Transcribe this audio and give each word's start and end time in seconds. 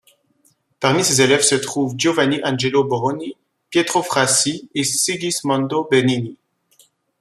Parmi 0.79 1.03
ses 1.03 1.21
élèves 1.21 1.43
se 1.43 1.53
trouvent 1.53 1.93
Giovanni 1.95 2.39
Angelo 2.43 2.83
Borroni, 2.83 3.37
Pietro 3.69 4.01
Frassi 4.01 4.67
et 4.73 4.83
Sigismondo 4.83 5.87
Benini. 5.91 6.39